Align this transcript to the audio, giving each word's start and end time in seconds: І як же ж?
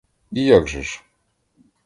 І 0.31 0.43
як 0.45 0.67
же 0.67 0.81
ж? 0.83 1.03